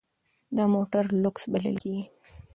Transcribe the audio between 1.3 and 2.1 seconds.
بلل کیږي.